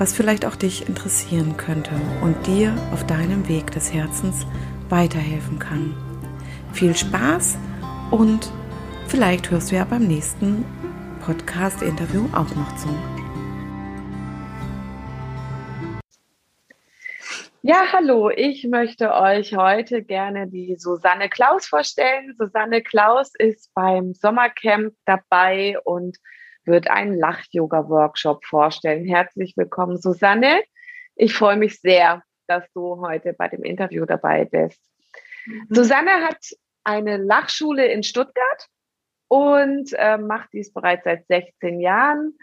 [0.00, 1.90] was vielleicht auch dich interessieren könnte
[2.22, 4.46] und dir auf deinem Weg des Herzens
[4.88, 5.94] weiterhelfen kann.
[6.72, 7.58] Viel Spaß
[8.10, 8.50] und
[9.08, 10.64] vielleicht hörst du ja beim nächsten
[11.20, 12.88] Podcast-Interview auch noch zu.
[17.60, 22.34] Ja, hallo, ich möchte euch heute gerne die Susanne Klaus vorstellen.
[22.38, 26.16] Susanne Klaus ist beim Sommercamp dabei und
[26.64, 29.06] wird einen Lach-Yoga-Workshop vorstellen.
[29.06, 30.62] Herzlich willkommen, Susanne.
[31.16, 34.80] Ich freue mich sehr, dass du heute bei dem Interview dabei bist.
[35.46, 35.66] Mhm.
[35.70, 36.38] Susanne hat
[36.84, 38.66] eine Lachschule in Stuttgart
[39.28, 42.36] und äh, macht dies bereits seit 16 Jahren.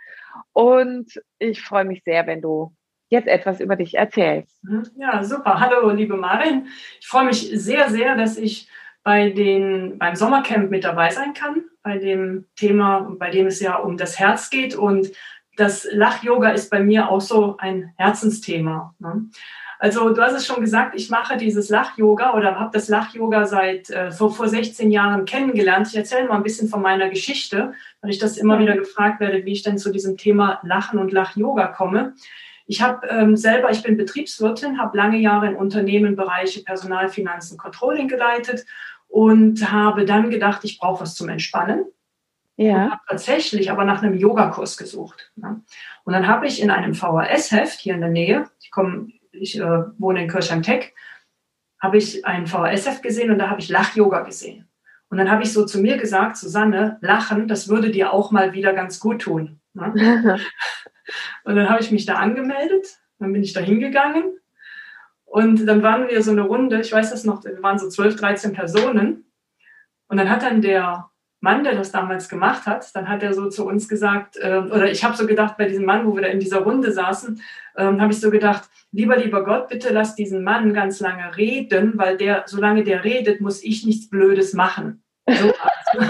[0.54, 2.74] Und ich freue mich sehr, wenn du
[3.10, 4.64] jetzt etwas über dich erzählst.
[4.64, 4.90] Mhm.
[4.98, 5.60] Ja, super.
[5.60, 6.68] Hallo, liebe Marin.
[7.00, 8.70] Ich freue mich sehr, sehr, dass ich
[9.08, 13.78] bei den, beim Sommercamp mit dabei sein kann, bei dem Thema, bei dem es ja
[13.78, 14.76] um das Herz geht.
[14.76, 15.14] Und
[15.56, 18.94] das Lach-Yoga ist bei mir auch so ein Herzensthema.
[19.00, 19.28] Ne?
[19.80, 23.90] Also du hast es schon gesagt, ich mache dieses Lach-Yoga oder habe das Lach-Yoga seit
[23.92, 25.88] äh, vor, vor 16 Jahren kennengelernt.
[25.88, 29.46] Ich erzähle mal ein bisschen von meiner Geschichte, weil ich das immer wieder gefragt werde,
[29.46, 32.14] wie ich denn zu diesem Thema Lachen und Lach-Yoga komme.
[32.66, 37.58] Ich habe ähm, selber, ich bin Betriebswirtin, habe lange Jahre in Unternehmen Bereiche Personal, Finanzen,
[37.58, 38.66] Controlling geleitet
[39.18, 41.86] und habe dann gedacht, ich brauche was zum Entspannen.
[42.56, 43.02] Ja.
[43.10, 45.32] Tatsächlich aber nach einem Yogakurs gesucht.
[45.36, 45.64] Ne?
[46.04, 49.86] Und dann habe ich in einem VHS-Heft hier in der Nähe, ich komme, ich äh,
[49.98, 50.94] wohne in Kirchheim-Teck,
[51.82, 54.70] habe ich ein VHS-Heft gesehen und da habe ich Lach-Yoga gesehen.
[55.10, 58.54] Und dann habe ich so zu mir gesagt, Susanne, Lachen, das würde dir auch mal
[58.54, 59.60] wieder ganz gut tun.
[59.74, 60.38] Ne?
[61.44, 64.38] und dann habe ich mich da angemeldet, dann bin ich da hingegangen
[65.28, 68.16] und dann waren wir so eine Runde, ich weiß das noch, wir waren so 12,
[68.16, 69.26] 13 Personen.
[70.08, 71.10] Und dann hat dann der
[71.42, 74.90] Mann, der das damals gemacht hat, dann hat er so zu uns gesagt, äh, oder
[74.90, 77.42] ich habe so gedacht, bei diesem Mann, wo wir da in dieser Runde saßen,
[77.76, 81.94] äh, habe ich so gedacht, lieber, lieber Gott, bitte lass diesen Mann ganz lange reden,
[81.98, 85.04] weil der, solange der redet, muss ich nichts Blödes machen.
[85.30, 85.54] So,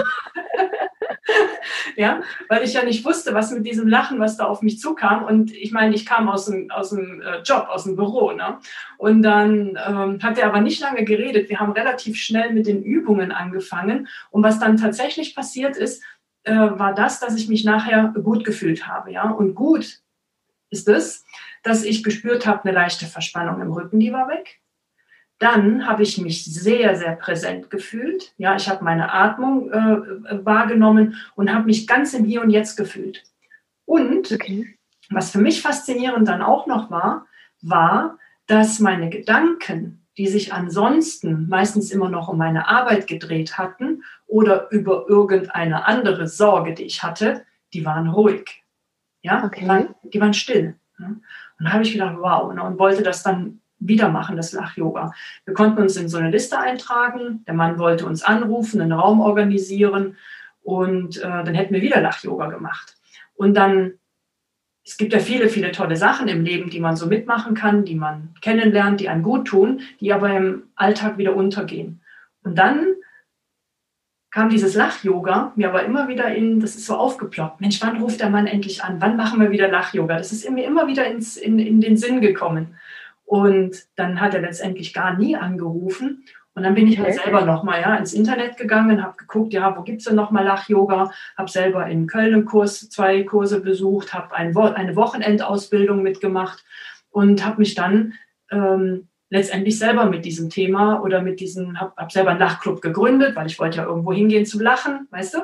[1.96, 5.24] ja, weil ich ja nicht wusste, was mit diesem Lachen, was da auf mich zukam.
[5.24, 8.32] Und ich meine, ich kam aus dem, aus dem äh, Job, aus dem Büro.
[8.32, 8.58] Ne?
[8.96, 11.48] Und dann ähm, hat er aber nicht lange geredet.
[11.48, 14.08] Wir haben relativ schnell mit den Übungen angefangen.
[14.30, 16.02] Und was dann tatsächlich passiert ist,
[16.44, 19.12] äh, war das, dass ich mich nachher gut gefühlt habe.
[19.12, 20.00] Ja, und gut
[20.70, 21.24] ist es,
[21.62, 24.60] dass ich gespürt habe, eine leichte Verspannung im Rücken, die war weg
[25.38, 28.32] dann habe ich mich sehr, sehr präsent gefühlt.
[28.38, 32.76] Ja, ich habe meine Atmung äh, wahrgenommen und habe mich ganz im Hier und Jetzt
[32.76, 33.22] gefühlt.
[33.84, 34.76] Und okay.
[35.10, 37.26] was für mich faszinierend dann auch noch war,
[37.62, 44.02] war, dass meine Gedanken, die sich ansonsten meistens immer noch um meine Arbeit gedreht hatten
[44.26, 48.64] oder über irgendeine andere Sorge, die ich hatte, die waren ruhig.
[49.22, 49.60] Ja, okay.
[49.60, 50.74] die, waren, die waren still.
[50.98, 51.22] Und
[51.60, 55.12] da habe ich gedacht, wow, ne, und wollte das dann wieder machen, das Lach-Yoga.
[55.44, 57.44] Wir konnten uns in so eine Liste eintragen.
[57.46, 60.16] Der Mann wollte uns anrufen, einen Raum organisieren
[60.62, 62.96] und äh, dann hätten wir wieder Lach-Yoga gemacht.
[63.34, 63.94] Und dann,
[64.84, 67.94] es gibt ja viele, viele tolle Sachen im Leben, die man so mitmachen kann, die
[67.94, 72.02] man kennenlernt, die einem gut tun, die aber im Alltag wieder untergehen.
[72.42, 72.94] Und dann
[74.30, 77.60] kam dieses Lach-Yoga mir aber immer wieder in, das ist so aufgeploppt.
[77.60, 79.00] Mensch, wann ruft der Mann endlich an?
[79.00, 80.18] Wann machen wir wieder Lach-Yoga?
[80.18, 82.74] Das ist mir immer wieder ins, in, in den Sinn gekommen.
[83.28, 86.24] Und dann hat er letztendlich gar nie angerufen.
[86.54, 89.82] Und dann bin ich halt selber nochmal ja, ins Internet gegangen, habe geguckt, ja, wo
[89.82, 91.12] gibt es denn nochmal Lach-Yoga?
[91.36, 96.64] Habe selber in Köln einen Kurs, zwei Kurse besucht, habe ein, eine Wochenendausbildung mitgemacht
[97.10, 98.14] und habe mich dann
[98.50, 103.36] ähm, letztendlich selber mit diesem Thema oder mit diesem, habe hab selber einen Lachclub gegründet,
[103.36, 105.38] weil ich wollte ja irgendwo hingehen zum Lachen, weißt du?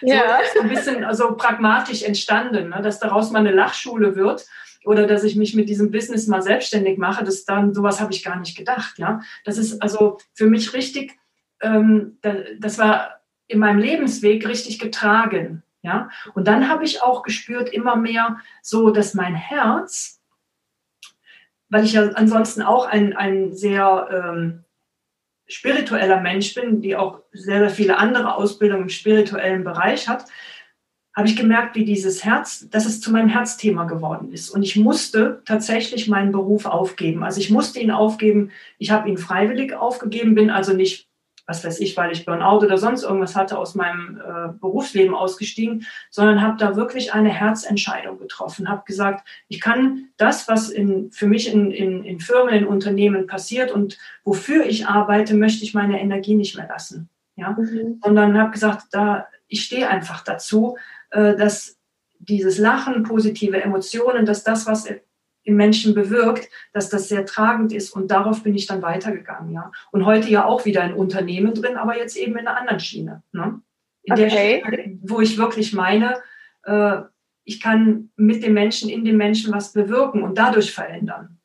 [0.00, 0.40] Ja.
[0.54, 4.46] So, ein bisschen also pragmatisch entstanden, ne, dass daraus mal eine Lachschule wird
[4.84, 8.24] oder dass ich mich mit diesem Business mal selbstständig mache, das dann, sowas habe ich
[8.24, 9.20] gar nicht gedacht, ja.
[9.44, 11.18] Das ist also für mich richtig,
[11.60, 12.18] ähm,
[12.58, 17.96] das war in meinem Lebensweg richtig getragen, Ja, und dann habe ich auch gespürt immer
[17.96, 20.20] mehr so, dass mein Herz,
[21.68, 24.64] weil ich ja ansonsten auch ein, ein sehr ähm,
[25.46, 30.26] spiritueller Mensch bin, die auch sehr, sehr viele andere Ausbildungen im spirituellen Bereich hat,
[31.18, 34.50] habe ich gemerkt, wie dieses Herz, dass es zu meinem Herzthema geworden ist.
[34.50, 37.24] Und ich musste tatsächlich meinen Beruf aufgeben.
[37.24, 38.52] Also ich musste ihn aufgeben.
[38.78, 41.08] Ich habe ihn freiwillig aufgegeben, bin also nicht,
[41.44, 45.86] was weiß ich, weil ich Burnout oder sonst irgendwas hatte, aus meinem äh, Berufsleben ausgestiegen,
[46.08, 48.68] sondern habe da wirklich eine Herzentscheidung getroffen.
[48.68, 53.26] Habe gesagt, ich kann das, was in, für mich in, in, in Firmen, in Unternehmen
[53.26, 57.08] passiert und wofür ich arbeite, möchte ich meine Energie nicht mehr lassen.
[57.34, 57.56] Ja?
[57.58, 58.00] Mhm.
[58.04, 60.76] Sondern habe gesagt, da, ich stehe einfach dazu
[61.10, 61.78] dass
[62.18, 64.86] dieses Lachen, positive Emotionen, dass das, was
[65.48, 67.90] im Menschen bewirkt, dass das sehr tragend ist.
[67.90, 69.72] Und darauf bin ich dann weitergegangen, ja.
[69.90, 73.22] Und heute ja auch wieder in Unternehmen drin, aber jetzt eben in einer anderen Schiene.
[73.32, 73.60] Ne?
[74.02, 74.22] In okay.
[74.22, 76.20] der Schiene, wo ich wirklich meine,
[76.64, 76.98] äh,
[77.44, 81.38] ich kann mit dem Menschen, in dem Menschen was bewirken und dadurch verändern.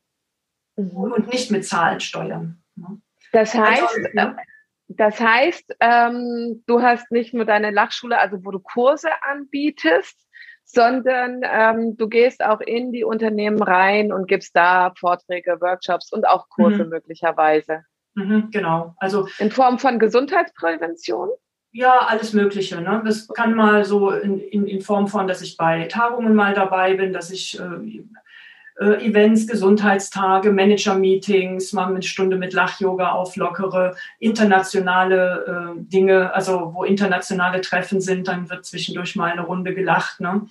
[0.76, 0.92] Mhm.
[0.92, 2.62] Und nicht mit Zahlen steuern.
[2.76, 3.00] Ne?
[3.32, 3.84] Das heißt,
[4.14, 4.36] also.
[4.88, 10.20] Das heißt, ähm, du hast nicht nur deine Lachschule, also wo du Kurse anbietest,
[10.66, 16.28] sondern ähm, du gehst auch in die Unternehmen rein und gibst da Vorträge, Workshops und
[16.28, 16.90] auch Kurse mhm.
[16.90, 17.84] möglicherweise.
[18.16, 18.94] Mhm, genau.
[18.98, 21.30] Also in Form von Gesundheitsprävention?
[21.72, 22.80] Ja, alles Mögliche.
[22.82, 23.02] Ne?
[23.04, 26.94] Das kann mal so in, in, in Form von, dass ich bei Tagungen mal dabei
[26.94, 28.04] bin, dass ich äh,
[28.80, 36.84] äh, Events, Gesundheitstage, Manager-Meetings, mal eine Stunde mit Lach-Yoga auflockere, internationale äh, Dinge, also wo
[36.84, 40.20] internationale Treffen sind, dann wird zwischendurch mal eine Runde gelacht.
[40.20, 40.48] Ne?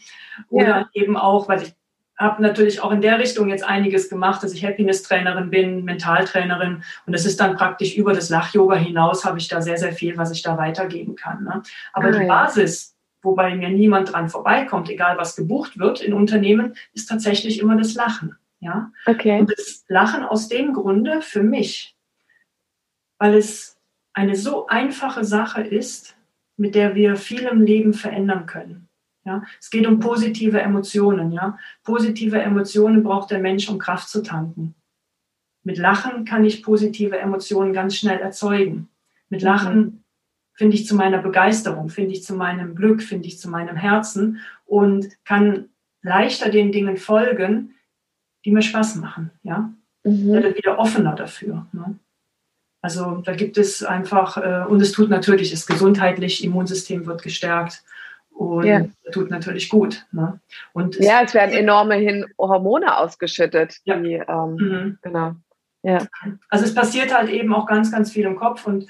[0.49, 0.89] Oder ja.
[0.95, 1.75] eben auch, weil ich
[2.19, 7.15] habe natürlich auch in der Richtung jetzt einiges gemacht, dass ich Happiness-Trainerin bin, Mentaltrainerin und
[7.15, 10.31] es ist dann praktisch über das Lach-Yoga hinaus habe ich da sehr, sehr viel, was
[10.31, 11.45] ich da weitergeben kann.
[11.45, 11.63] Ne?
[11.93, 12.92] Aber ah, die Basis,
[13.23, 17.95] wobei mir niemand dran vorbeikommt, egal was gebucht wird in Unternehmen, ist tatsächlich immer das
[17.95, 18.37] Lachen.
[18.61, 18.93] Ja?
[19.07, 19.41] Okay.
[19.41, 21.97] Und das Lachen aus dem Grunde für mich,
[23.19, 23.79] weil es
[24.13, 26.17] eine so einfache Sache ist,
[26.57, 28.89] mit der wir viel im Leben verändern können.
[29.25, 29.43] Ja?
[29.59, 31.33] Es geht um positive Emotionen.
[31.33, 31.59] Ja?
[31.85, 34.75] Positive Emotionen braucht der Mensch, um Kraft zu tanken.
[35.65, 38.89] Mit Lachen kann ich positive Emotionen ganz schnell erzeugen.
[39.29, 40.02] Mit Lachen mhm
[40.55, 44.41] finde ich zu meiner Begeisterung, finde ich zu meinem Glück, finde ich zu meinem Herzen
[44.67, 45.69] und kann
[46.03, 47.75] leichter den Dingen folgen,
[48.45, 49.31] die mir Spaß machen.
[49.43, 49.73] Ja,
[50.05, 50.33] mhm.
[50.33, 51.67] werde wieder offener dafür.
[51.73, 51.99] Ne?
[52.83, 57.85] Also da gibt es einfach, äh, und es tut natürlich, ist gesundheitlich, Immunsystem wird gestärkt
[58.31, 58.85] und ja.
[59.13, 60.05] tut natürlich gut.
[60.11, 60.41] Ne?
[60.73, 63.79] Und es ja, es werden enorme Hormone ausgeschüttet.
[63.85, 63.97] Ja.
[63.97, 64.99] Die, ähm, mhm.
[65.03, 65.37] Genau.
[65.85, 66.07] Ja.
[66.49, 68.87] Also es passiert halt eben auch ganz, ganz viel im Kopf und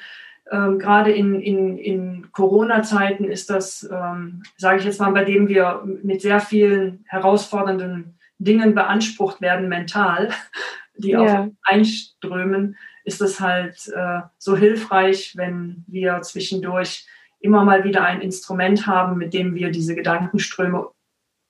[0.53, 5.49] ähm, gerade in, in, in Corona-Zeiten ist das, ähm, sage ich jetzt mal, bei dem
[5.49, 10.31] wir mit sehr vielen herausfordernden Dingen beansprucht werden, mental,
[10.97, 11.21] die ja.
[11.21, 17.07] auch einströmen, ist es halt äh, so hilfreich, wenn wir zwischendurch
[17.41, 20.89] immer mal wieder ein Instrument haben, mit dem wir diese Gedankenströme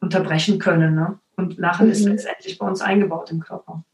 [0.00, 0.94] unterbrechen können.
[0.94, 1.18] Ne?
[1.36, 1.92] Und Lachen mhm.
[1.92, 3.84] ist letztendlich bei uns eingebaut im Körper.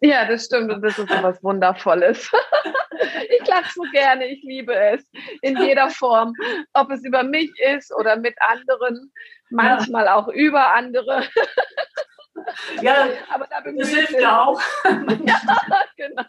[0.00, 2.30] Ja, das stimmt und das ist so was Wundervolles.
[3.28, 5.06] ich lache so gerne, ich liebe es
[5.42, 6.34] in jeder Form,
[6.72, 9.12] ob es über mich ist oder mit anderen,
[9.50, 10.14] manchmal ja.
[10.14, 11.24] auch über andere.
[12.82, 14.60] Ja, aber da das hilft ja auch.
[14.84, 15.40] ja,
[15.96, 16.22] genau.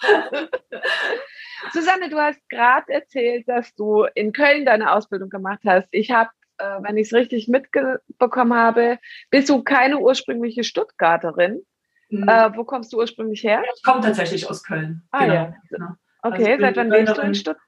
[1.72, 5.88] Susanne, du hast gerade erzählt, dass du in Köln deine Ausbildung gemacht hast.
[5.92, 9.00] Ich habe, äh, wenn ich es richtig mitbekommen habe,
[9.30, 11.66] bist du keine ursprüngliche Stuttgarterin.
[12.10, 12.30] Mhm.
[12.30, 13.64] Äh, wo kommst du ursprünglich her?
[13.76, 15.04] Ich komme tatsächlich aus Köln.
[15.12, 15.34] Ah, genau.
[15.34, 15.54] ja.
[15.70, 15.88] Genau.
[16.26, 17.64] Okay, also seit wann lebst du in Stuttgart?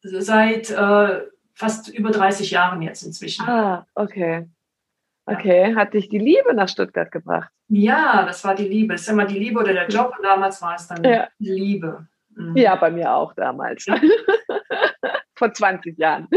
[0.00, 1.22] Seit äh,
[1.54, 3.46] fast über 30 Jahren jetzt inzwischen.
[3.46, 4.48] Ah, okay.
[5.26, 5.76] Okay, ja.
[5.76, 7.50] hat dich die Liebe nach Stuttgart gebracht?
[7.68, 8.94] Ja, das war die Liebe.
[8.94, 11.28] Das ist immer die Liebe oder der Job und damals war es dann ja.
[11.38, 12.06] die Liebe.
[12.34, 12.56] Mhm.
[12.56, 13.84] Ja, bei mir auch damals.
[13.86, 14.00] Ja.
[15.36, 16.28] Vor 20 Jahren.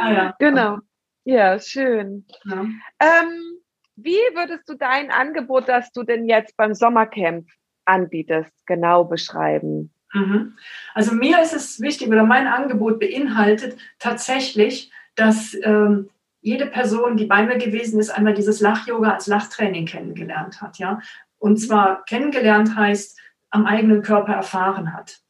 [0.00, 0.34] Ah, ja.
[0.38, 0.78] Genau.
[1.24, 2.26] Ja, schön.
[2.44, 3.60] Ähm,
[3.94, 7.48] wie würdest du dein Angebot, das du denn jetzt beim Sommercamp
[7.84, 9.92] anbietest, genau beschreiben?
[10.12, 10.56] Mhm.
[10.94, 17.26] Also mir ist es wichtig, oder mein Angebot beinhaltet tatsächlich, dass ähm, jede Person, die
[17.26, 20.78] bei mir gewesen ist, einmal dieses Lach-Yoga als Lachtraining kennengelernt hat.
[20.78, 21.00] Ja?
[21.38, 23.18] Und zwar kennengelernt heißt,
[23.50, 25.20] am eigenen Körper erfahren hat.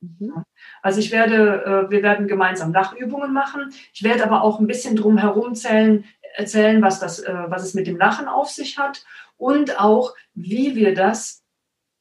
[0.00, 0.44] Mhm.
[0.82, 3.72] Also ich werde, äh, wir werden gemeinsam Lachübungen machen.
[3.92, 6.04] Ich werde aber auch ein bisschen drum herum zählen,
[6.34, 9.04] erzählen, was, das, äh, was es mit dem Lachen auf sich hat
[9.36, 11.42] und auch, wie wir das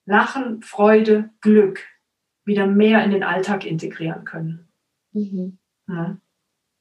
[0.06, 1.82] Lachen, Freude, Glück
[2.50, 4.68] wieder mehr in den Alltag integrieren können.
[5.14, 5.58] Mhm.
[5.88, 6.18] Ja.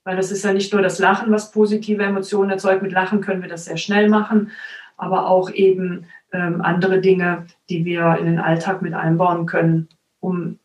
[0.04, 2.82] weil das ist ja nicht nur das Lachen, was positive Emotionen erzeugt.
[2.82, 4.50] Mit Lachen können wir das sehr schnell machen,
[4.98, 9.88] aber auch eben ähm, andere Dinge, die wir in den Alltag mit einbauen können,
[10.20, 10.58] um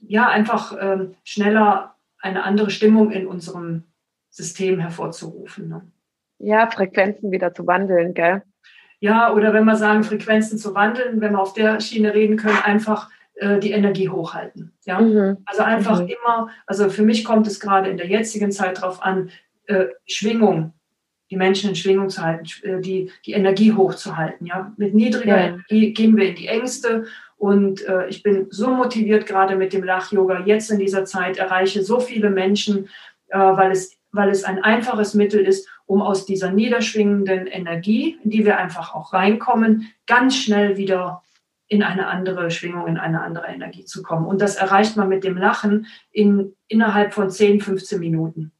[0.00, 3.82] ja einfach ähm, schneller eine andere Stimmung in unserem
[4.30, 5.68] System hervorzurufen.
[5.68, 5.82] Ne?
[6.38, 8.42] Ja, Frequenzen wieder zu wandeln, gell?
[9.00, 12.58] Ja, oder wenn wir sagen, Frequenzen zu wandeln, wenn wir auf der Schiene reden können,
[12.62, 14.72] einfach äh, die Energie hochhalten.
[14.84, 15.00] Ja?
[15.00, 15.38] Mhm.
[15.46, 16.08] Also einfach mhm.
[16.08, 19.30] immer, also für mich kommt es gerade in der jetzigen Zeit darauf an,
[19.66, 20.74] äh, Schwingung,
[21.30, 24.46] die Menschen in Schwingung zu halten, äh, die, die Energie hochzuhalten.
[24.46, 24.72] Ja?
[24.76, 25.46] Mit niedriger ja.
[25.46, 27.06] Energie gehen wir in die Ängste
[27.42, 31.82] und äh, ich bin so motiviert gerade mit dem Lach-Yoga jetzt in dieser Zeit, erreiche
[31.82, 32.88] so viele Menschen,
[33.30, 38.30] äh, weil, es, weil es ein einfaches Mittel ist, um aus dieser niederschwingenden Energie, in
[38.30, 41.22] die wir einfach auch reinkommen, ganz schnell wieder
[41.72, 44.26] in eine andere Schwingung, in eine andere Energie zu kommen.
[44.26, 48.52] Und das erreicht man mit dem Lachen in, innerhalb von 10, 15 Minuten.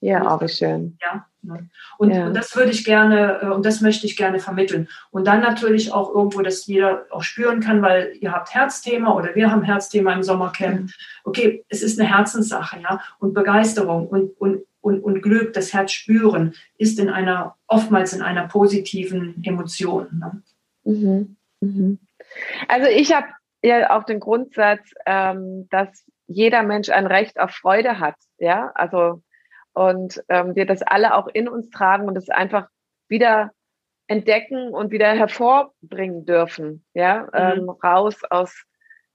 [0.00, 0.96] Ja, wie schön.
[1.02, 1.26] Ja.
[1.42, 1.68] Ne?
[1.98, 2.28] Und, ja.
[2.28, 4.86] und, das würde ich gerne, äh, und das möchte ich gerne vermitteln.
[5.10, 9.34] Und dann natürlich auch irgendwo, dass jeder auch spüren kann, weil ihr habt Herzthema oder
[9.34, 10.82] wir haben Herzthema im Sommercamp.
[10.82, 10.90] Mhm.
[11.24, 13.00] Okay, es ist eine Herzenssache, ja.
[13.18, 18.22] Und Begeisterung und, und, und, und Glück, das Herz spüren, ist in einer, oftmals in
[18.22, 20.06] einer positiven Emotion.
[20.20, 20.42] Ne?
[20.84, 21.36] Mhm.
[21.60, 21.98] Mhm.
[22.68, 23.26] Also ich habe
[23.62, 28.16] ja auch den Grundsatz, ähm, dass jeder Mensch ein Recht auf Freude hat.
[28.38, 29.22] Ja, also
[29.72, 32.68] und ähm, wir das alle auch in uns tragen und es einfach
[33.08, 33.50] wieder
[34.06, 36.84] entdecken und wieder hervorbringen dürfen.
[36.94, 37.28] Ja, mhm.
[37.34, 38.64] ähm, raus aus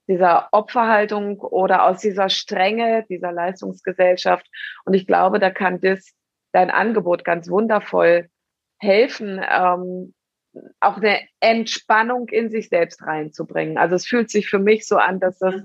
[0.08, 4.46] dieser Opferhaltung oder aus dieser Strenge dieser Leistungsgesellschaft.
[4.86, 6.13] Und ich glaube, da kann das
[6.51, 8.30] dein Angebot ganz wundervoll
[8.77, 10.13] helfen, ähm,
[10.79, 13.77] auch eine Entspannung in sich selbst reinzubringen.
[13.77, 15.55] Also es fühlt sich für mich so an, dass das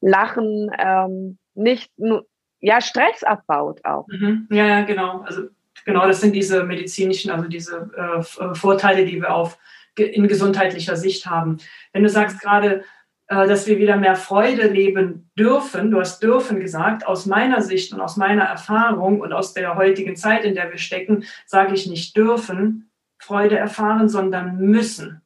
[0.00, 2.26] Lachen ähm, nicht nur
[2.60, 4.06] ja Stress abbaut auch.
[4.08, 4.48] Mhm.
[4.50, 5.20] Ja, ja, genau.
[5.20, 5.42] Also
[5.84, 9.58] genau, das sind diese medizinischen, also diese äh, äh Vorteile, die wir auf
[9.98, 11.56] in gesundheitlicher Sicht haben.
[11.92, 12.84] Wenn du sagst gerade,
[13.28, 17.92] äh, dass wir wieder mehr Freude leben dürfen, du hast dürfen gesagt, aus meiner Sicht
[17.92, 21.86] und aus meiner Erfahrung und aus der heutigen Zeit, in der wir stecken, sage ich
[21.86, 22.85] nicht dürfen,
[23.18, 25.22] Freude erfahren, sondern müssen.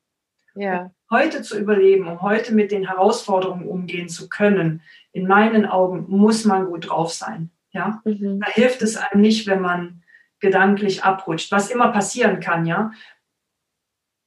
[0.55, 0.91] Ja.
[1.11, 4.83] heute zu überleben, um heute mit den Herausforderungen umgehen zu können,
[5.13, 7.51] in meinen Augen muss man gut drauf sein.
[7.73, 8.41] Ja, mhm.
[8.41, 10.03] da hilft es einem nicht, wenn man
[10.41, 12.93] gedanklich abrutscht, was immer passieren kann, ja.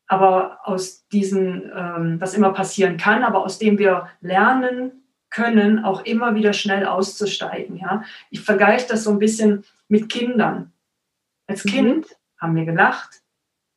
[0.08, 6.06] Aber aus diesen, ähm, was immer passieren kann, aber aus dem wir lernen können, auch
[6.06, 8.04] immer wieder schnell auszusteigen, ja.
[8.30, 10.72] Ich vergleiche das so ein bisschen mit Kindern.
[11.48, 11.70] Als mhm.
[11.70, 12.16] Kind mhm.
[12.38, 13.23] haben wir gelacht,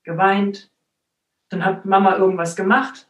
[0.07, 0.71] geweint.
[1.51, 3.09] Dann hat Mama irgendwas gemacht,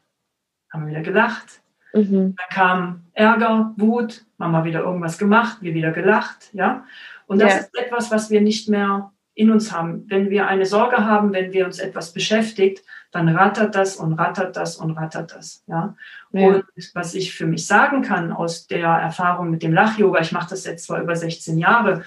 [0.73, 1.63] haben wir wieder gelacht.
[1.95, 2.35] Mhm.
[2.37, 6.85] Dann kam Ärger, Wut, Mama wieder irgendwas gemacht, wir wieder gelacht, ja.
[7.27, 7.59] Und das ja.
[7.61, 10.05] ist etwas, was wir nicht mehr in uns haben.
[10.09, 14.57] Wenn wir eine Sorge haben, wenn wir uns etwas beschäftigt, dann rattert das und rattert
[14.57, 15.63] das und rattert das.
[15.67, 15.95] Ja?
[16.33, 16.47] ja.
[16.47, 20.51] Und was ich für mich sagen kann aus der Erfahrung mit dem Lach-Yoga, ich mache
[20.51, 22.03] das jetzt zwar über 16 Jahre,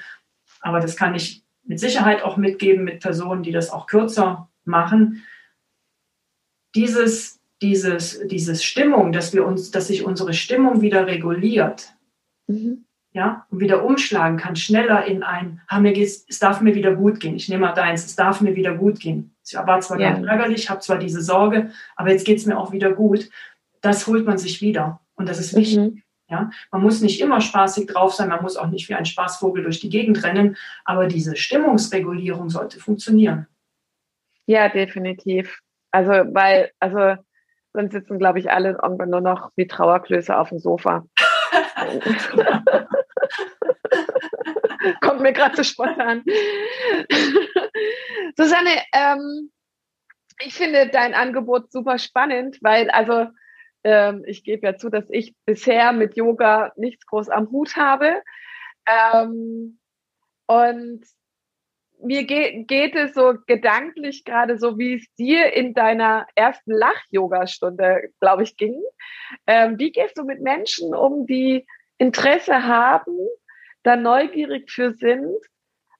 [0.61, 5.23] aber das kann ich mit Sicherheit auch mitgeben mit Personen, die das auch kürzer machen.
[6.75, 11.93] Dieses, dieses, dieses Stimmung, dass wir uns, dass sich unsere Stimmung wieder reguliert,
[12.47, 12.85] mhm.
[13.11, 16.95] ja, und wieder umschlagen kann, schneller in ein, ah, mir geht's, es darf mir wieder
[16.95, 17.35] gut gehen.
[17.35, 19.35] Ich nehme mal deins, es darf mir wieder gut gehen.
[19.45, 20.11] Ich war zwar ja.
[20.11, 23.29] ganz ärgerlich, habe zwar diese Sorge, aber jetzt geht es mir auch wieder gut.
[23.81, 25.01] Das holt man sich wieder.
[25.15, 25.77] Und das ist wichtig.
[25.77, 26.03] Mhm.
[26.29, 29.63] Ja, man muss nicht immer spaßig drauf sein, man muss auch nicht wie ein Spaßvogel
[29.63, 33.47] durch die Gegend rennen, aber diese Stimmungsregulierung sollte funktionieren.
[34.49, 35.61] Ja, definitiv.
[35.91, 37.21] Also, weil, also
[37.71, 41.05] sonst sitzen, glaube ich, alle irgendwann nur noch wie Trauerklöße auf dem Sofa.
[45.01, 46.23] Kommt mir gerade zu spontan.
[48.35, 49.51] Susanne, ähm,
[50.39, 53.27] ich finde dein Angebot super spannend, weil also
[53.83, 58.23] ähm, ich gebe ja zu, dass ich bisher mit Yoga nichts groß am Hut habe.
[58.87, 59.77] Ähm,
[60.47, 61.05] und
[62.01, 68.09] mir ge geht es so gedanklich gerade so, wie es dir in deiner ersten Lach-Yoga-Stunde,
[68.19, 68.81] glaube ich, ging.
[69.47, 73.17] Ähm, wie gehst du mit Menschen um, die Interesse haben,
[73.83, 75.37] da neugierig für sind,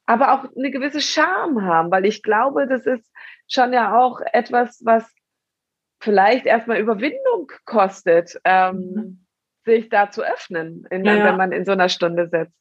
[0.05, 1.91] aber auch eine gewisse Scham haben?
[1.91, 3.11] Weil ich glaube, das ist
[3.47, 5.09] schon ja auch etwas, was
[6.01, 9.25] vielleicht erstmal Überwindung kostet, ähm, mhm.
[9.65, 12.55] sich da zu öffnen, in, ja, wenn man in so einer Stunde sitzt.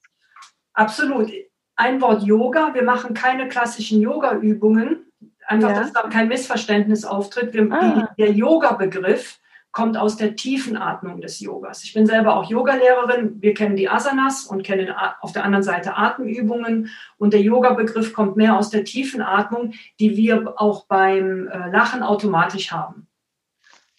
[0.75, 1.31] Absolut
[1.79, 2.75] ein Wort Yoga.
[2.75, 5.07] Wir machen keine klassischen Yoga-Übungen.
[5.47, 5.81] Einfach, ja.
[5.81, 7.55] dass da kein Missverständnis auftritt.
[7.55, 8.09] Wir, ah.
[8.19, 9.39] Der Yoga-Begriff
[9.71, 11.85] kommt aus der tiefen Atmung des Yogas.
[11.85, 13.41] Ich bin selber auch Yogalehrerin.
[13.41, 16.91] Wir kennen die Asanas und kennen auf der anderen Seite Atemübungen.
[17.17, 22.03] Und der Yoga-Begriff kommt mehr aus der tiefen Atmung, die wir auch beim äh, Lachen
[22.03, 23.07] automatisch haben.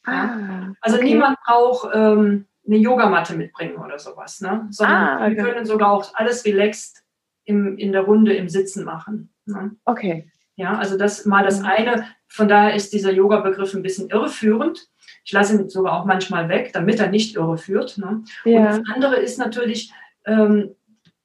[0.06, 1.06] Ah, also okay.
[1.06, 4.68] niemand braucht ähm, eine Yogamatte mitbringen oder sowas, ne?
[4.72, 5.36] sondern ah, okay.
[5.36, 7.04] wir können sogar auch alles relaxed
[7.50, 9.34] im, in der Runde im Sitzen machen.
[9.46, 9.76] Ne?
[9.86, 10.32] Okay.
[10.56, 11.66] Ja, also das mal das mhm.
[11.66, 12.06] eine.
[12.28, 14.88] Von daher ist dieser Yoga-Begriff ein bisschen irreführend.
[15.26, 17.98] Ich lasse ihn sogar auch manchmal weg, damit er nicht irreführt.
[17.98, 18.24] Ne?
[18.46, 18.60] Ja.
[18.60, 19.92] Und das andere ist natürlich,
[20.26, 20.76] ähm,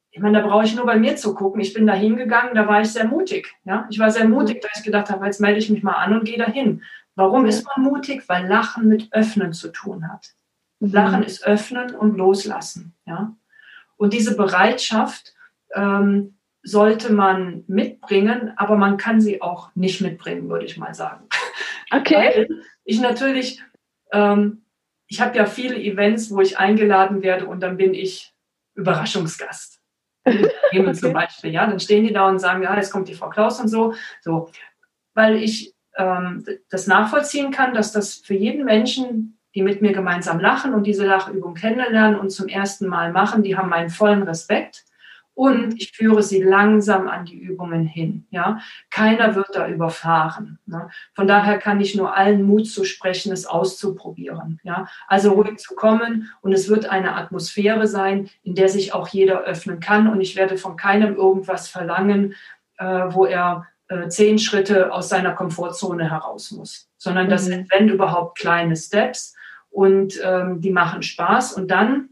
[0.09, 1.61] ich meine, da brauche ich nur bei mir zu gucken.
[1.61, 3.53] Ich bin da hingegangen, da war ich sehr mutig.
[3.65, 3.85] Ja?
[3.91, 6.25] Ich war sehr mutig, da ich gedacht habe, jetzt melde ich mich mal an und
[6.25, 6.81] gehe dahin.
[7.13, 8.27] Warum ist man mutig?
[8.27, 10.33] Weil Lachen mit Öffnen zu tun hat.
[10.79, 10.91] Mhm.
[10.91, 12.95] Lachen ist Öffnen und Loslassen.
[13.05, 13.35] Ja?
[13.97, 15.35] Und diese Bereitschaft,
[15.73, 21.27] ähm, sollte man mitbringen, aber man kann sie auch nicht mitbringen, würde ich mal sagen.
[21.91, 22.15] Okay.
[22.15, 23.61] Weil ich natürlich,
[24.11, 24.63] ähm,
[25.05, 28.33] ich habe ja viele Events, wo ich eingeladen werde und dann bin ich
[28.73, 29.79] Überraschungsgast.
[30.25, 30.93] okay.
[30.93, 33.59] zum Beispiel, ja, dann stehen die da und sagen, ja, jetzt kommt die Frau Klaus
[33.59, 34.49] und so, so,
[35.13, 40.39] weil ich ähm, das nachvollziehen kann, dass das für jeden Menschen, die mit mir gemeinsam
[40.39, 44.85] lachen und diese Lachübung kennenlernen und zum ersten Mal machen, die haben meinen vollen Respekt
[45.35, 48.25] und ich führe sie langsam an die Übungen hin.
[48.31, 50.59] Ja, keiner wird da überfahren.
[50.65, 50.89] Ne?
[51.13, 54.59] Von daher kann ich nur allen Mut zu sprechen, es auszuprobieren.
[54.63, 59.09] Ja, also ruhig zu kommen und es wird eine Atmosphäre sein, in der sich auch
[59.09, 62.33] jeder öffnen kann und ich werde von keinem irgendwas verlangen,
[62.77, 67.49] äh, wo er äh, zehn Schritte aus seiner Komfortzone heraus muss, sondern das mhm.
[67.49, 69.35] sind, wenn überhaupt, kleine Steps
[69.69, 72.09] und ähm, die machen Spaß und dann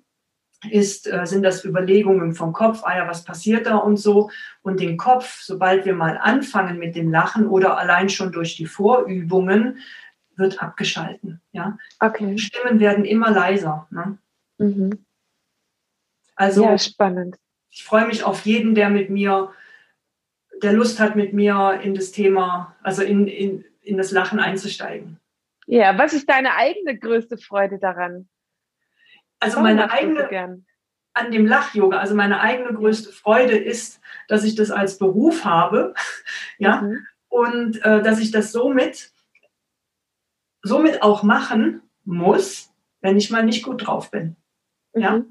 [0.70, 4.30] ist, äh, sind das Überlegungen vom Kopf, ah ja, was passiert da und so.
[4.62, 8.66] Und den Kopf, sobald wir mal anfangen mit dem Lachen oder allein schon durch die
[8.66, 9.80] Vorübungen,
[10.36, 11.42] wird abgeschalten.
[11.52, 11.78] Ja?
[12.00, 12.38] Okay.
[12.38, 13.88] Stimmen werden immer leiser.
[13.92, 14.18] Ne?
[14.58, 15.06] Mhm.
[16.36, 17.38] Also ja, spannend.
[17.70, 19.52] Ich freue mich auf jeden, der mit mir,
[20.62, 25.20] der Lust hat, mit mir in das Thema, also in, in, in das Lachen einzusteigen.
[25.66, 28.28] Ja, was ist deine eigene größte Freude daran?
[29.44, 30.64] Also meine eigene,
[31.14, 35.94] an dem Lach-Yoga, also meine eigene größte Freude ist, dass ich das als Beruf habe,
[36.58, 37.06] ja, mhm.
[37.28, 39.12] und äh, dass ich das somit,
[40.62, 44.38] somit auch machen muss, wenn ich mal nicht gut drauf bin.
[44.94, 45.02] Mhm.
[45.02, 45.22] Ja.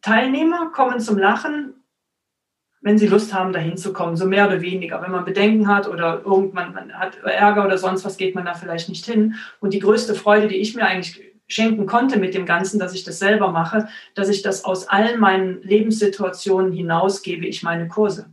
[0.00, 1.74] Teilnehmer kommen zum Lachen,
[2.80, 5.02] wenn sie Lust haben, dahin zu kommen, so mehr oder weniger.
[5.02, 8.54] Wenn man Bedenken hat oder irgendwann man hat Ärger oder sonst was, geht man da
[8.54, 9.34] vielleicht nicht hin.
[9.60, 13.04] Und die größte Freude, die ich mir eigentlich schenken konnte mit dem Ganzen, dass ich
[13.04, 18.32] das selber mache, dass ich das aus allen meinen Lebenssituationen hinaus gebe ich meine Kurse.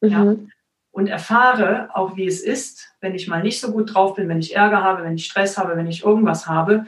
[0.00, 0.10] Mhm.
[0.10, 0.36] Ja?
[0.90, 4.40] Und erfahre auch, wie es ist, wenn ich mal nicht so gut drauf bin, wenn
[4.40, 6.86] ich Ärger habe, wenn ich Stress habe, wenn ich irgendwas habe,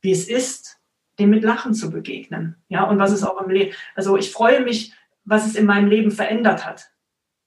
[0.00, 0.80] wie es ist,
[1.18, 2.56] dem mit Lachen zu begegnen.
[2.68, 4.92] Ja, und was es auch im Leben, also ich freue mich,
[5.24, 6.90] was es in meinem Leben verändert hat.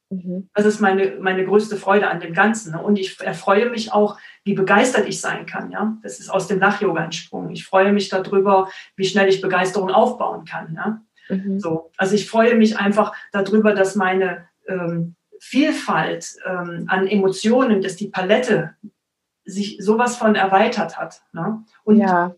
[0.10, 0.50] Mhm.
[0.54, 2.74] Das ist meine, meine größte Freude an dem Ganzen.
[2.74, 2.82] Ne?
[2.82, 5.72] Und ich erfreue mich auch, wie begeistert ich sein kann.
[5.72, 5.98] Ja?
[6.02, 7.52] Das ist aus dem Lach-Yoga entsprungen.
[7.52, 10.74] Ich freue mich darüber, wie schnell ich Begeisterung aufbauen kann.
[10.76, 11.02] Ja?
[11.30, 11.60] Mhm.
[11.60, 11.92] So.
[11.98, 18.08] Also ich freue mich einfach darüber, dass meine ähm, Vielfalt ähm, an Emotionen, dass die
[18.08, 18.76] Palette
[19.44, 21.22] sich sowas von erweitert hat.
[21.34, 21.64] Ne?
[21.84, 22.36] Und ja.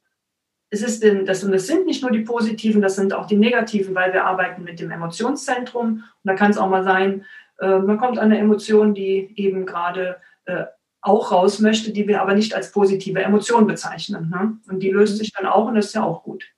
[0.69, 3.35] es ist denn, das, und das sind nicht nur die positiven, das sind auch die
[3.35, 5.87] negativen, weil wir arbeiten mit dem Emotionszentrum.
[5.87, 7.25] Und da kann es auch mal sein,
[7.59, 10.65] äh, man kommt an eine Emotion, die eben gerade äh,
[11.03, 14.29] auch raus möchte, die wir aber nicht als positive Emotion bezeichnen.
[14.29, 14.57] Ne?
[14.69, 16.49] Und die löst sich dann auch und das ist ja auch gut.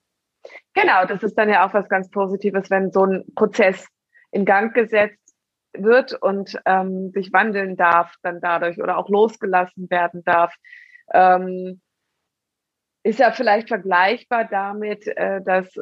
[0.73, 3.87] Genau, das ist dann ja auch was ganz Positives, wenn so ein Prozess
[4.31, 5.33] in Gang gesetzt
[5.73, 10.53] wird und ähm, sich wandeln darf dann dadurch oder auch losgelassen werden darf.
[11.11, 11.81] Ähm,
[13.03, 15.73] ist ja vielleicht vergleichbar damit, äh, dass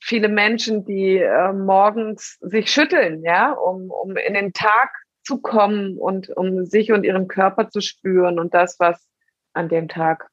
[0.00, 4.90] viele Menschen, die äh, morgens sich schütteln, ja, um, um in den Tag
[5.24, 9.08] zu kommen und um sich und ihren Körper zu spüren und das, was
[9.52, 10.28] an dem Tag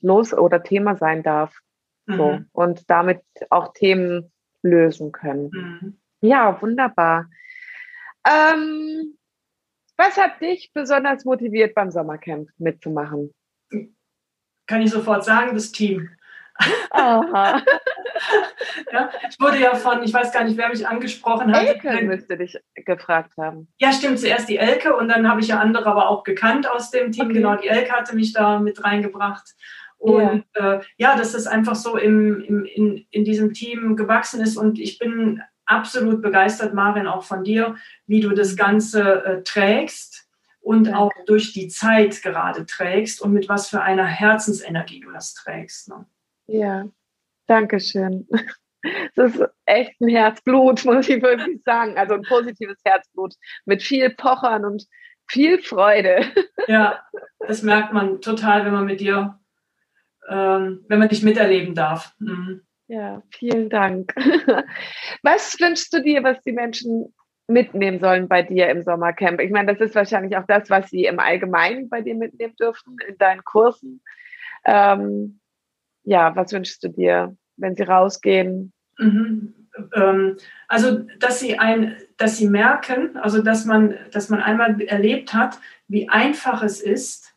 [0.00, 1.58] los oder Thema sein darf.
[2.06, 2.16] Mhm.
[2.16, 2.40] So.
[2.52, 5.50] Und damit auch Themen lösen können.
[5.52, 6.00] Mhm.
[6.20, 7.28] Ja, wunderbar.
[8.26, 9.16] Ähm,
[9.96, 13.32] was hat dich besonders motiviert beim Sommercamp mitzumachen?
[14.66, 16.10] Kann ich sofort sagen, das Team.
[16.90, 17.62] Aha.
[18.92, 21.66] ja, ich wurde ja von, ich weiß gar nicht, wer mich angesprochen hat.
[21.66, 23.68] Elke müsste dich gefragt haben.
[23.78, 26.90] Ja, stimmt, zuerst die Elke und dann habe ich ja andere aber auch gekannt aus
[26.90, 27.26] dem Team.
[27.26, 27.34] Okay.
[27.34, 29.54] Genau, die Elke hatte mich da mit reingebracht.
[29.98, 34.40] Und ja, äh, ja dass das einfach so im, im, in, in diesem Team gewachsen
[34.40, 34.56] ist.
[34.56, 40.28] Und ich bin absolut begeistert, Marin, auch von dir, wie du das Ganze äh, trägst
[40.60, 40.98] und Danke.
[40.98, 45.88] auch durch die Zeit gerade trägst und mit was für einer Herzensenergie du das trägst.
[45.88, 46.06] Ne?
[46.46, 46.86] Ja,
[47.46, 48.28] danke schön.
[49.16, 51.98] Das ist echt ein Herzblut, muss ich wirklich sagen.
[51.98, 54.86] Also ein positives Herzblut mit viel Pochern und
[55.26, 56.20] viel Freude.
[56.68, 57.00] Ja,
[57.40, 59.38] das merkt man total, wenn man mit dir,
[60.28, 62.14] ähm, wenn man dich miterleben darf.
[62.18, 62.62] Mhm.
[62.88, 64.14] Ja, vielen Dank.
[65.22, 67.12] Was wünschst du dir, was die Menschen
[67.48, 69.40] mitnehmen sollen bei dir im Sommercamp?
[69.40, 72.96] Ich meine, das ist wahrscheinlich auch das, was sie im Allgemeinen bei dir mitnehmen dürfen
[73.08, 74.02] in deinen Kursen.
[74.64, 75.40] Ähm,
[76.06, 78.72] ja, was wünschst du dir, wenn sie rausgehen?
[78.98, 79.68] Mhm.
[79.94, 80.36] Ähm,
[80.68, 85.58] also, dass sie ein, dass sie merken, also dass man, dass man einmal erlebt hat,
[85.88, 87.34] wie einfach es ist,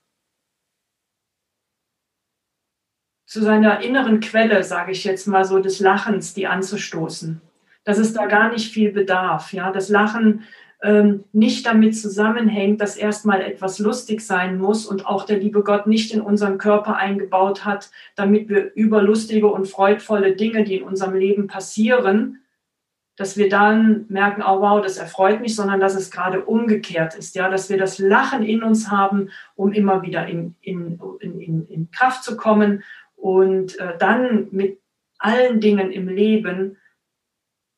[3.26, 7.42] zu seiner inneren Quelle, sage ich jetzt mal so, des Lachens, die anzustoßen.
[7.84, 9.52] Dass es da gar nicht viel bedarf.
[9.54, 10.44] Ja, das Lachen
[10.82, 15.88] ähm, nicht damit zusammenhängt, dass erstmal etwas lustig sein muss und auch der liebe Gott
[15.88, 20.84] nicht in unseren Körper eingebaut hat, damit wir über lustige und freudvolle Dinge, die in
[20.84, 22.40] unserem Leben passieren,
[23.18, 27.36] dass wir dann merken, oh wow, das erfreut mich, sondern dass es gerade umgekehrt ist,
[27.36, 31.92] ja, dass wir das Lachen in uns haben, um immer wieder in, in, in, in
[31.92, 32.84] Kraft zu kommen
[33.18, 34.80] und äh, dann mit
[35.18, 36.78] allen Dingen im Leben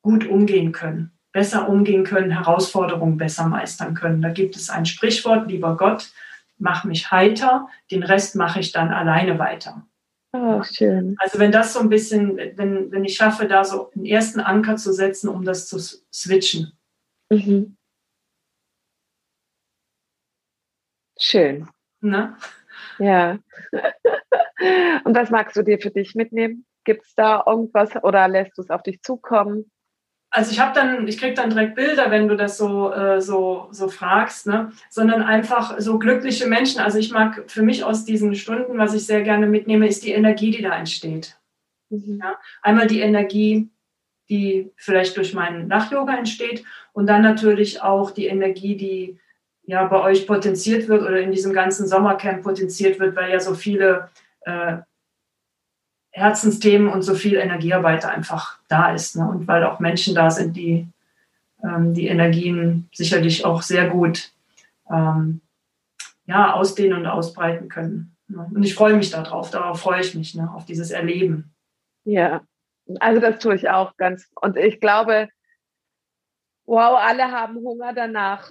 [0.02, 4.22] gut umgehen können, besser umgehen können, Herausforderungen besser meistern können.
[4.22, 6.12] Da gibt es ein Sprichwort, lieber Gott,
[6.58, 9.86] mach mich heiter, den Rest mache ich dann alleine weiter.
[10.34, 11.16] Oh, schön.
[11.18, 14.76] Also wenn das so ein bisschen, wenn, wenn ich schaffe, da so einen ersten Anker
[14.76, 16.72] zu setzen, um das zu switchen.
[17.30, 17.76] Mhm.
[21.18, 21.68] Schön.
[22.00, 22.36] Ne?
[22.98, 23.38] Ja.
[25.04, 26.66] Und was magst du dir für dich mitnehmen?
[26.84, 29.70] Gibt es da irgendwas oder lässt du es auf dich zukommen?
[30.34, 33.68] Also ich habe dann, ich kriege dann direkt Bilder, wenn du das so, äh, so,
[33.70, 34.72] so fragst, ne?
[34.88, 36.80] sondern einfach so glückliche Menschen.
[36.80, 40.12] Also ich mag für mich aus diesen Stunden, was ich sehr gerne mitnehme, ist die
[40.12, 41.38] Energie, die da entsteht.
[41.90, 42.18] Mhm.
[42.22, 42.38] Ja?
[42.62, 43.68] Einmal die Energie,
[44.30, 46.64] die vielleicht durch meinen Lach-Yoga entsteht
[46.94, 49.18] und dann natürlich auch die Energie, die
[49.64, 53.54] ja bei euch potenziert wird oder in diesem ganzen Sommercamp potenziert wird, weil ja so
[53.54, 54.08] viele
[54.46, 54.78] äh,
[56.12, 59.16] Herzensthemen und so viel Energiearbeit einfach da ist.
[59.16, 59.28] Ne?
[59.28, 60.86] Und weil auch Menschen da sind, die
[61.62, 64.32] ähm, die Energien sicherlich auch sehr gut
[64.90, 65.40] ähm,
[66.26, 68.16] ja, ausdehnen und ausbreiten können.
[68.28, 68.50] Ne?
[68.52, 70.50] Und ich freue mich darauf, darauf freue ich mich, ne?
[70.54, 71.52] auf dieses Erleben.
[72.04, 72.42] Ja,
[73.00, 74.28] also das tue ich auch ganz.
[74.40, 75.28] Und ich glaube,
[76.64, 78.50] wow, alle haben Hunger danach.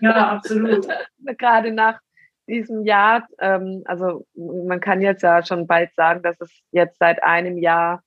[0.00, 0.86] Ja, absolut.
[1.38, 2.00] Gerade nach
[2.46, 7.22] diesem Jahr, ähm, also man kann jetzt ja schon bald sagen, dass es jetzt seit
[7.22, 8.02] einem Jahr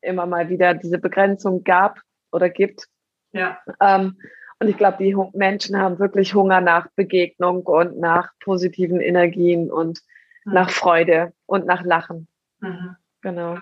[0.00, 2.00] immer mal wieder diese Begrenzung gab
[2.32, 2.86] oder gibt.
[3.32, 3.58] Ja.
[3.80, 4.18] Ähm,
[4.58, 10.00] und ich glaube, die Menschen haben wirklich Hunger nach Begegnung und nach positiven Energien und
[10.44, 10.52] mhm.
[10.52, 12.28] nach Freude und nach Lachen.
[12.60, 12.96] Mhm.
[13.22, 13.58] Genau.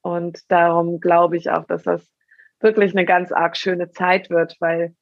[0.00, 2.08] Und darum glaube ich auch, dass das
[2.60, 4.94] wirklich eine ganz arg schöne Zeit wird, weil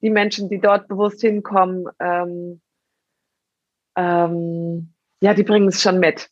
[0.00, 2.60] die Menschen, die dort bewusst hinkommen, ähm,
[3.96, 6.28] ähm, ja, die bringen es schon mit.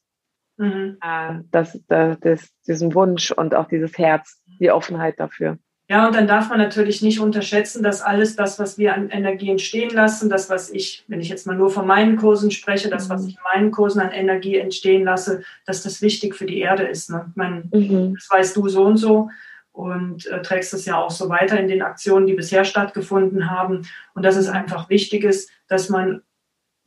[0.56, 0.98] Mhm.
[1.02, 5.58] Äh, das, das, das, diesen Wunsch und auch dieses Herz, die Offenheit dafür.
[5.88, 9.50] Ja, und dann darf man natürlich nicht unterschätzen, dass alles das, was wir an Energie
[9.50, 13.10] entstehen lassen, das, was ich, wenn ich jetzt mal nur von meinen Kursen spreche, das,
[13.10, 13.28] was mhm.
[13.28, 17.10] ich in meinen Kursen an Energie entstehen lasse, dass das wichtig für die Erde ist.
[17.10, 17.30] Ne?
[17.34, 18.14] Meine, mhm.
[18.14, 19.28] das weißt du so und so
[19.72, 23.86] und äh, trägst es ja auch so weiter in den Aktionen, die bisher stattgefunden haben.
[24.14, 26.22] Und dass es einfach wichtig ist, dass man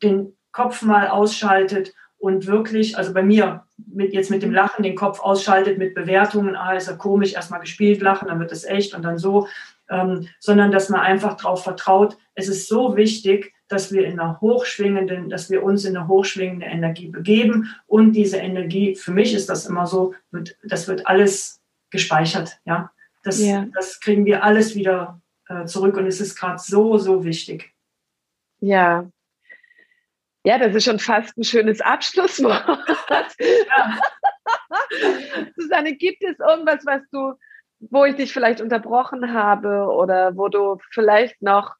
[0.02, 4.96] den Kopf mal ausschaltet und wirklich, also bei mir, mit, jetzt mit dem Lachen den
[4.96, 8.94] Kopf ausschaltet mit Bewertungen, ah, ist er komisch, erstmal gespielt, lachen, dann wird es echt
[8.96, 9.50] und dann so,
[9.90, 14.40] ähm, sondern dass man einfach darauf vertraut, es ist so wichtig, dass wir in einer
[14.40, 19.50] hochschwingenden, dass wir uns in eine hochschwingende Energie begeben und diese Energie, für mich ist
[19.50, 22.92] das immer so, wird, das wird alles gespeichert, ja.
[23.24, 23.66] Das, ja.
[23.74, 27.74] das kriegen wir alles wieder äh, zurück und es ist gerade so, so wichtig.
[28.62, 29.10] Ja,
[30.46, 32.80] ja, das ist schon fast ein schönes Abschlusswort.
[33.40, 34.00] Ja.
[35.58, 37.34] Susanne, gibt es irgendwas, was du,
[37.80, 41.74] wo ich dich vielleicht unterbrochen habe oder wo du vielleicht noch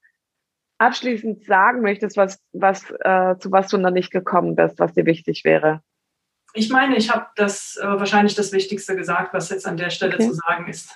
[0.80, 5.06] abschließend sagen möchtest, was, was, äh, zu was du noch nicht gekommen bist, was dir
[5.06, 5.82] wichtig wäre?
[6.54, 10.16] Ich meine, ich habe das äh, wahrscheinlich das Wichtigste gesagt, was jetzt an der Stelle
[10.16, 10.28] okay.
[10.28, 10.92] zu sagen ist.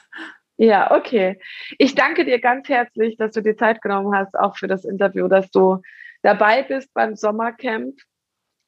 [0.58, 1.40] Ja, okay.
[1.78, 5.28] Ich danke dir ganz herzlich, dass du dir Zeit genommen hast, auch für das Interview,
[5.28, 5.82] dass du
[6.22, 7.96] dabei bist beim Sommercamp.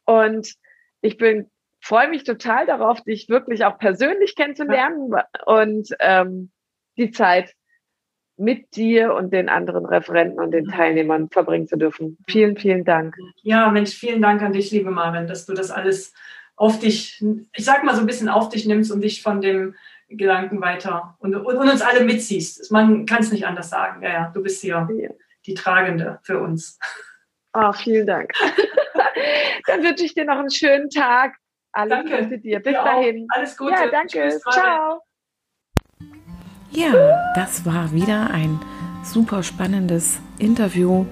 [0.06, 0.54] Und
[1.02, 1.50] ich bin
[1.82, 5.14] freue mich total darauf, dich wirklich auch persönlich kennenzulernen
[5.46, 6.52] und ähm,
[6.98, 7.54] die Zeit
[8.38, 12.18] mit dir und den anderen Referenten und den Teilnehmern verbringen zu dürfen.
[12.28, 13.16] Vielen, vielen Dank.
[13.44, 16.14] Ja, Mensch, vielen Dank an dich, liebe Marvin, dass du das alles
[16.56, 17.24] auf dich,
[17.56, 19.76] ich sag mal so ein bisschen auf dich nimmst und dich von dem
[20.08, 22.72] Gedanken weiter und, und, und uns alle mitziehst.
[22.72, 24.04] Man kann es nicht anders sagen.
[24.04, 25.10] Ja, ja, du bist hier ja.
[25.46, 26.80] die Tragende für uns.
[27.54, 28.32] Oh, vielen Dank.
[29.68, 31.36] Dann wünsche ich dir noch einen schönen Tag.
[31.74, 32.24] Alles danke.
[32.24, 32.60] Gute dir.
[32.60, 33.28] Bis dir dahin.
[33.30, 33.38] Auch.
[33.38, 33.72] Alles Gute.
[33.72, 34.40] Ja, danke.
[34.52, 35.02] Ciao.
[36.72, 38.60] Ja, das war wieder ein
[39.04, 41.06] super spannendes Interview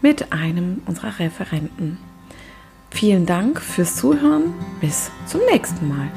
[0.00, 1.98] mit einem unserer Referenten.
[2.90, 4.54] Vielen Dank fürs Zuhören.
[4.80, 6.10] Bis zum nächsten Mal.